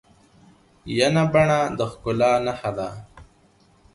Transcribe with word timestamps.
ینه 0.97 1.23
بڼه 1.31 1.59
د 1.77 1.79
ښکلا 1.91 2.31
نخښه 2.45 2.71
ده. 2.77 2.89